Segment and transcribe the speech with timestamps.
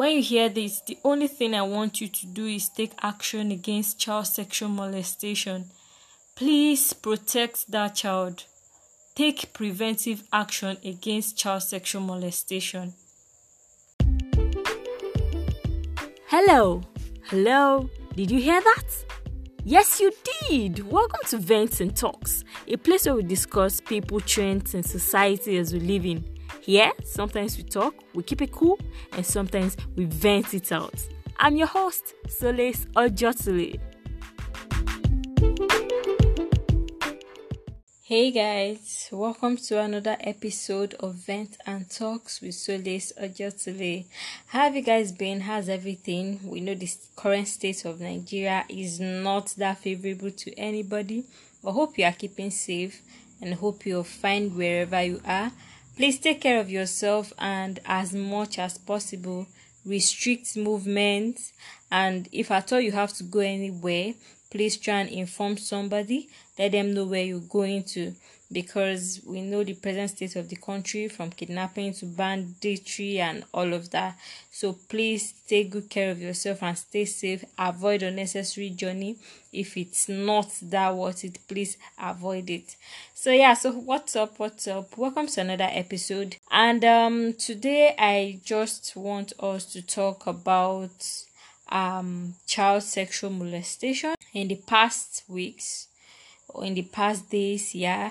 [0.00, 3.50] When you hear this, the only thing I want you to do is take action
[3.50, 5.66] against child sexual molestation.
[6.34, 8.44] Please protect that child.
[9.14, 12.94] Take preventive action against child sexual molestation.
[16.28, 16.80] Hello,
[17.24, 18.84] hello, did you hear that?
[19.64, 20.12] Yes, you
[20.48, 20.90] did.
[20.90, 25.74] Welcome to Vents and Talks, a place where we discuss people, trends, and society as
[25.74, 26.24] we live in.
[26.62, 28.78] Here, sometimes we talk, we keep it cool,
[29.12, 30.94] and sometimes we vent it out.
[31.38, 33.80] I'm your host, Solis Ojotule.
[38.02, 44.04] Hey guys, welcome to another episode of Vent and Talks with Solis Ojotule.
[44.48, 45.40] How have you guys been?
[45.40, 46.40] How's everything?
[46.44, 51.24] We know the current state of Nigeria is not that favorable to anybody,
[51.64, 53.00] but hope you are keeping safe
[53.40, 55.52] and hope you're fine wherever you are.
[56.00, 59.46] Please take care of yourself and as much as possible.
[59.84, 61.38] Restrict movement
[61.92, 64.14] and if at all you have to go anywhere
[64.50, 66.30] please try and inform somebody.
[66.58, 68.14] Let them know where you're going to
[68.52, 73.72] because we know the present state of the country from kidnapping to banditry and all
[73.72, 74.18] of that.
[74.50, 77.44] So please take good care of yourself and stay safe.
[77.58, 79.16] Avoid unnecessary journey.
[79.52, 82.76] If it's not that worth it please avoid it.
[83.14, 84.96] So yeah so what's up what's up?
[84.96, 86.36] Welcome to another episode.
[86.50, 91.24] And um today i just want us to talk about
[91.68, 95.86] um child sexual molestation in the past weeks
[96.48, 98.10] or in the past days yeah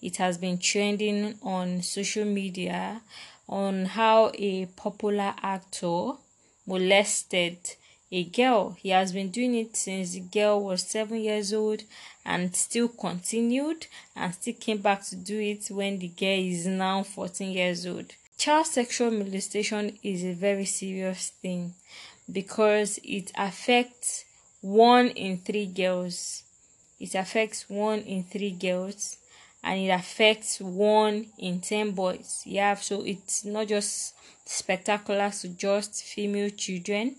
[0.00, 3.00] it has been trending on social media
[3.48, 6.12] on how a popular actor
[6.66, 7.56] molested
[8.10, 8.76] a girl.
[8.78, 11.82] He has been doing it since the girl was seven years old
[12.24, 17.02] and still continued and still came back to do it when the girl is now
[17.02, 18.12] 14 years old.
[18.36, 21.74] Child sexual molestation is a very serious thing
[22.30, 24.24] because it affects
[24.60, 26.44] one in three girls.
[27.00, 29.16] It affects one in three girls
[29.62, 32.42] and it affects one in 10 boys.
[32.46, 34.14] Yeah, so it's not just
[34.44, 37.16] spectacular to just female children,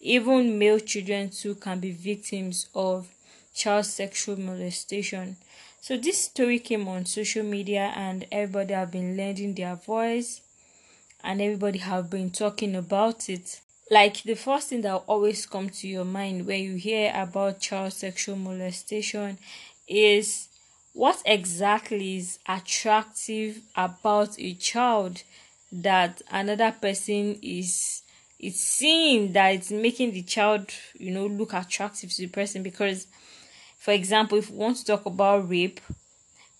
[0.00, 3.08] even male children too can be victims of
[3.54, 5.36] child sexual molestation.
[5.80, 10.40] So this story came on social media and everybody have been lending their voice
[11.22, 13.60] and everybody have been talking about it.
[13.90, 17.92] Like the first thing that always come to your mind when you hear about child
[17.92, 19.38] sexual molestation
[19.86, 20.48] is
[20.94, 25.22] what exactly is attractive about a child
[25.72, 28.02] that another person is
[28.38, 32.62] is seeing that it's making the child you know look attractive to the person?
[32.62, 33.08] Because
[33.78, 35.80] for example if we want to talk about rape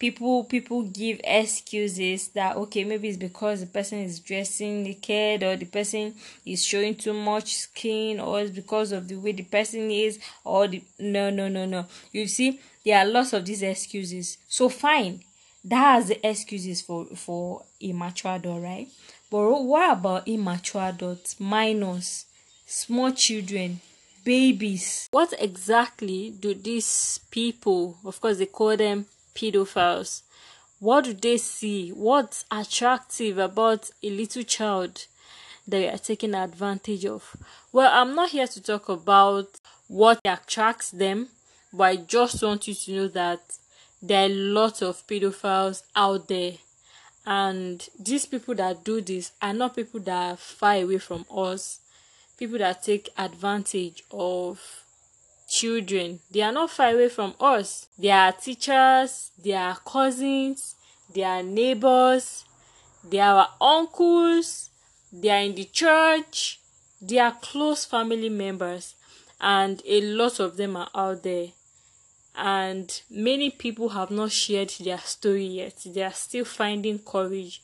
[0.04, 5.56] people people give excuses that okay maybe it's because the person is dressing naked or
[5.56, 9.90] the person is showing too much skin or it's because of the way the person
[9.90, 11.86] is or the no no no no.
[12.12, 14.36] You see there are lots of these excuses.
[14.46, 15.20] So fine
[15.64, 18.88] that's the excuses for for immature adult right?
[19.30, 22.26] But what about immature adults minors
[22.66, 23.80] small children
[24.22, 25.08] babies?
[25.12, 30.22] What exactly do these people of course they call them pedophiles.
[30.80, 31.90] What do they see?
[31.90, 35.06] What's attractive about a little child
[35.66, 37.36] that you are taking advantage of?
[37.72, 39.48] Well i'm not here to talk about
[39.88, 41.28] what attracts them
[41.76, 43.40] but I just want you to know that
[44.00, 46.52] there are a lot of pedophiles out there.
[47.26, 51.80] And these people that do this are not people that are far away from us.
[52.38, 54.83] People that take advantage of
[55.58, 60.74] children they are not far away from us they are teachers they are cousins
[61.14, 62.44] they are neighbors
[63.10, 64.70] they are our uncles
[65.12, 66.60] they are in the church
[67.00, 68.94] they are close family members
[69.40, 71.48] and a lot of them are out there
[72.36, 75.86] and many people have not shared their story yet.
[75.86, 77.62] They are still finding courage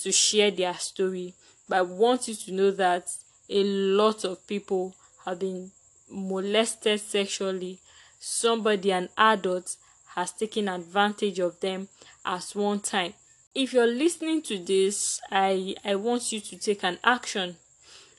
[0.00, 1.34] to share their story.
[1.68, 3.10] But I want you to know that
[3.50, 4.94] a lot of people
[5.26, 5.72] have been
[6.10, 7.80] molested sexually.
[8.18, 9.76] Somebody, an adult,
[10.14, 11.88] has taken advantage of them
[12.24, 13.14] at one time.
[13.54, 17.56] If you're listening to this, I, I want you to take an action.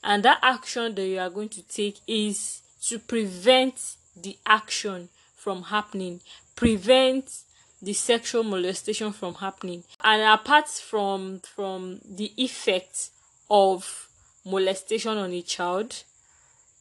[0.03, 5.63] And that action that you are going to take is to prevent the action from
[5.63, 6.21] happening,
[6.55, 7.43] prevent
[7.81, 9.83] the sexual molestation from happening.
[10.03, 13.09] And apart from from the effect
[13.49, 14.09] of
[14.45, 16.03] molestation on a child,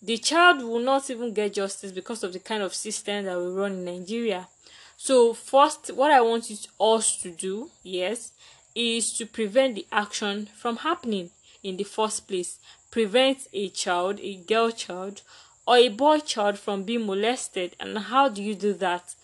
[0.02, 3.48] the child will not even get justice because of the kind of system that we
[3.48, 4.48] run in Nigeria.
[4.96, 6.50] So first, what I want
[6.80, 8.32] us to do, yes,
[8.74, 11.30] is to prevent the action from happening.
[11.62, 12.58] in the first place
[12.90, 15.22] prevent a child, a girl child,
[15.66, 17.76] or a boy child from being molested.
[17.78, 19.14] And how do you do that?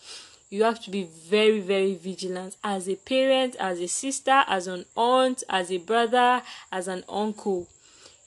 [0.49, 4.85] You have to be very, very vigilant as a parent, as a sister, as an
[4.95, 7.67] aunt, as a brother, as an uncle.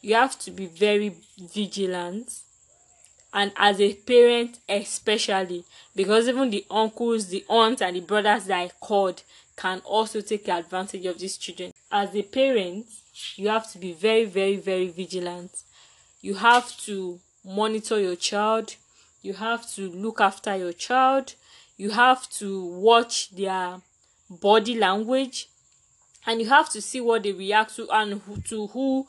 [0.09, 2.33] You have to be very vigilant
[3.35, 5.65] and as a parent especially
[5.95, 9.23] because even the uncles the aunts and the brothers that i called
[9.55, 11.75] can also take advantage of these children.
[11.93, 12.87] As a parent
[13.37, 15.51] you have to be very very very vigilant.
[16.23, 18.77] You have to monitor your child.
[19.21, 21.35] You have to look after your child.
[21.77, 23.83] You have to watch their
[24.31, 25.49] body language
[26.29, 29.07] and you have to see what they react to and who, to who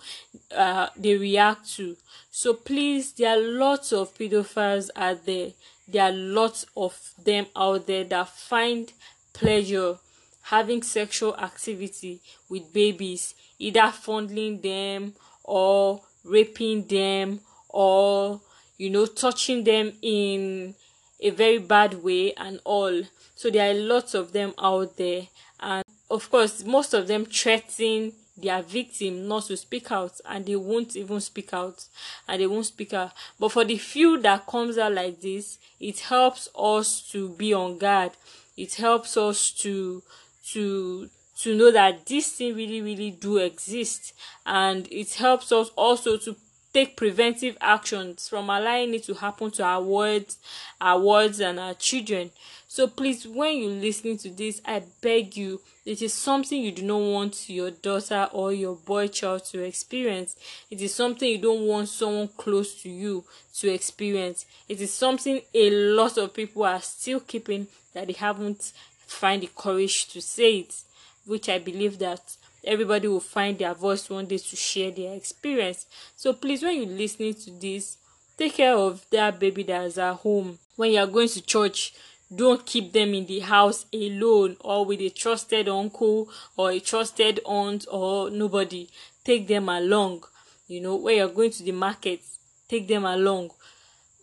[0.56, 1.98] uh, they react to.
[2.32, 5.50] So please there are lots of pedophiles out there.
[5.86, 8.94] There are lots of them out there that find
[9.34, 9.98] pleasure
[10.44, 15.14] having sexual activity with babies either fondling them
[15.44, 18.40] or raping them or
[18.78, 20.74] you know touching them in
[21.20, 23.04] a very bad way and all.
[23.36, 25.24] So there are lots of them out there
[25.60, 30.56] and of course most of them threaten their victim not to speak out and they
[30.56, 31.86] won't even speak out
[32.28, 33.12] and they won't speak out.
[33.40, 37.78] But for the few that comes out like this it helps us to be on
[37.78, 38.12] guard.
[38.58, 40.04] It helps us to
[40.52, 41.10] to
[41.42, 44.14] to know that this thing really really do exist.
[44.46, 46.36] And it helps us also to
[46.74, 50.38] take preventive actions from allowing it to happen to our words
[50.80, 52.32] our words and our children.
[52.68, 56.84] So please when you're listening to this i beg you it is something you do
[56.84, 60.36] not want your daughter or your boy child to experience.
[60.70, 63.24] It is something you don't want someone close to you
[63.56, 64.46] to experience.
[64.68, 68.72] It is something a lot of people are still keeping that they haven't
[69.10, 70.82] find the courage to say it
[71.26, 75.86] which i believe that everybody will find their voice one day to share their experience.
[76.16, 77.98] So please when you're listening to this
[78.38, 80.60] take care of that baby that is at home.
[80.76, 81.94] When you are going to church
[82.34, 87.40] don't keep them in the house alone or with a trusted uncle or a trusted
[87.46, 88.88] aunt or nobody.
[89.24, 90.24] Take them along.
[90.68, 92.22] You know when you're going to the market
[92.70, 93.50] take them along.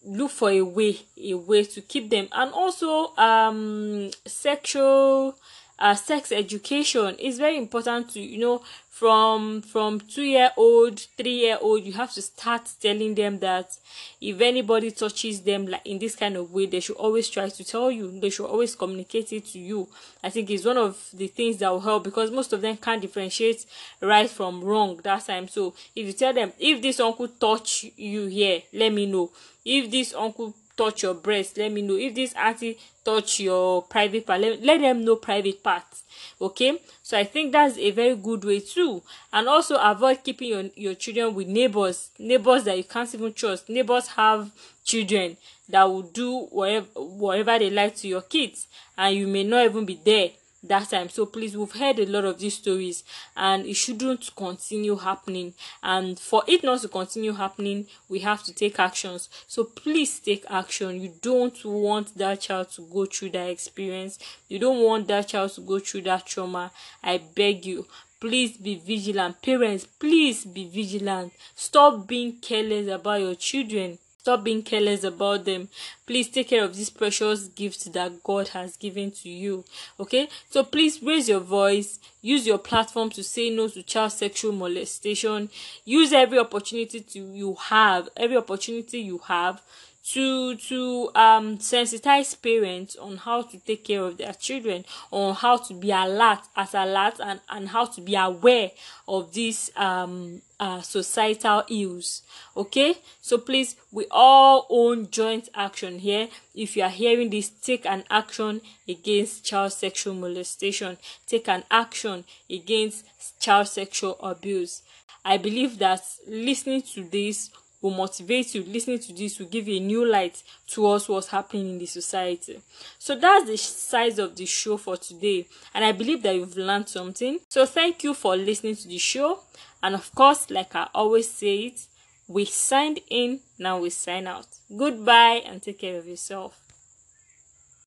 [0.05, 2.29] Look for a way a way to keep them.
[2.33, 5.37] And also um sexual
[5.79, 11.39] uh, sex education is very important to you know from from two year old three
[11.41, 13.77] year old you have to start telling them that
[14.23, 17.65] if anybody touches them like in this kind of way they should always try to
[17.65, 18.19] tell you.
[18.19, 19.89] They should always communicate it to you.
[20.25, 23.03] I think it's one of the things that will help because most of them can't
[23.03, 23.67] differentiate
[24.01, 25.47] right from wrong that time.
[25.49, 29.31] So if you tell them if this uncle touch you here let me know.
[29.65, 31.97] If this uncle touch your breast let me know.
[31.97, 36.03] If this auntie touch your private part let, let them know private parts
[36.41, 36.81] okay?
[37.03, 39.03] So i think that's a very good way too.
[39.33, 43.69] And also avoid keeping your, your children with neighbors neighbors that you can't even trust
[43.69, 44.51] neighbors have
[44.85, 45.37] children
[45.69, 49.85] that will do whatever whatever they like to your kids and you may not even
[49.85, 50.31] be there
[50.69, 51.09] that time.
[51.09, 53.05] So please we've heard a lot of these stories
[53.37, 55.55] and it shouldn't continue happening.
[55.83, 59.29] And for it not to continue happening we have to take actions.
[59.47, 61.01] So please take action.
[61.01, 64.19] You don't want that child to go through that experience.
[64.49, 66.71] You don't want that child to go through that trauma.
[67.03, 67.87] I beg you
[68.19, 69.43] please be vigilant.
[69.43, 71.33] Parents please be vigilant.
[71.55, 75.69] Stop being careless about your children Stop being careless about them.
[76.05, 79.65] Please take care of these precious gifts that God has given to you.
[80.01, 80.29] Okay?
[80.51, 82.01] So please raise your voice.
[82.23, 85.49] Use your platform to say no to child sexual molestation.
[85.85, 89.63] Use every opportunity to you have, every opportunity you have
[90.07, 95.57] to to um sensitize parents on how to take care of their children on how
[95.57, 98.71] to be alert as alert and and how to be aware
[99.09, 102.23] of these um uh, societal ills.
[102.57, 102.97] Okay?
[103.21, 106.29] So please we all own joint action here.
[106.55, 110.97] If you are hearing this take an action against child sexual molestation.
[111.27, 113.05] Take an action against
[113.39, 114.83] child sexual abuse.
[115.25, 118.63] I believe that listening to this will motivate you.
[118.65, 122.61] Listening to this will give you a new light towards what's happening in the society.
[122.99, 125.47] So that's the size of the show for today.
[125.75, 127.39] And i believe that you've learned something.
[127.49, 129.41] So thank you for listening to the show.
[129.83, 131.87] And of course like i always say it
[132.29, 134.47] we signed in now we sign out.
[134.77, 136.61] Goodbye and take care of yourself